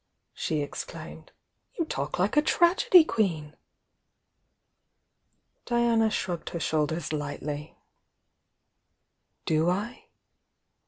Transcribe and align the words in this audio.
she 0.33 0.61
exclaimed. 0.61 1.31
"You 1.77 1.85
talk 1.85 2.17
like 2.17 2.35
a 2.35 2.41
tragedy 2.41 3.03
queen!" 3.03 3.55
Diana 5.67 6.09
shrugged 6.09 6.49
her 6.49 6.59
shoulders 6.59 7.13
lightly. 7.13 7.77
"Do 9.45 9.69
I?" 9.69 10.05